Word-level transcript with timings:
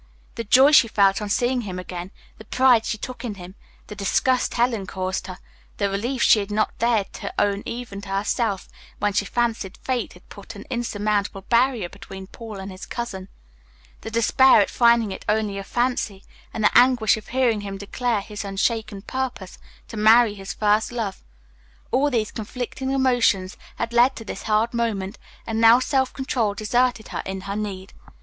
The 0.33 0.43
joy 0.43 0.71
she 0.71 0.87
felt 0.87 1.21
on 1.21 1.29
seeing 1.29 1.61
him 1.61 1.77
again, 1.77 2.09
the 2.39 2.43
pride 2.45 2.87
she 2.87 2.97
took 2.97 3.23
in 3.23 3.35
him, 3.35 3.53
the 3.85 3.93
disgust 3.93 4.55
Helen 4.55 4.87
caused 4.87 5.27
her, 5.27 5.37
the 5.77 5.91
relief 5.91 6.23
she 6.23 6.39
had 6.39 6.49
not 6.49 6.75
dared 6.79 7.13
to 7.13 7.31
own 7.37 7.61
even 7.67 8.01
to 8.01 8.09
herself, 8.09 8.67
when 8.97 9.13
she 9.13 9.25
fancied 9.25 9.77
fate 9.77 10.13
had 10.13 10.27
put 10.27 10.55
an 10.55 10.65
insurmountable 10.71 11.41
barrier 11.43 11.87
between 11.87 12.25
Paul 12.25 12.57
and 12.59 12.71
his 12.71 12.87
cousin, 12.87 13.27
the 14.01 14.09
despair 14.09 14.59
at 14.59 14.71
finding 14.71 15.11
it 15.11 15.23
only 15.29 15.59
a 15.59 15.63
fancy, 15.63 16.23
and 16.51 16.63
the 16.63 16.75
anguish 16.75 17.15
of 17.15 17.27
hearing 17.27 17.61
him 17.61 17.77
declare 17.77 18.21
his 18.21 18.43
unshaken 18.43 19.03
purpose 19.03 19.59
to 19.89 19.97
marry 19.97 20.33
his 20.33 20.51
first 20.51 20.91
love 20.91 21.23
all 21.91 22.09
these 22.09 22.31
conflicting 22.31 22.89
emotions 22.89 23.55
had 23.75 23.93
led 23.93 24.15
to 24.15 24.25
this 24.25 24.41
hard 24.49 24.73
moment, 24.73 25.19
and 25.45 25.61
now 25.61 25.77
self 25.79 26.11
control 26.11 26.55
deserted 26.55 27.09
her 27.09 27.21
in 27.23 27.41
her 27.41 27.55
need. 27.55 27.93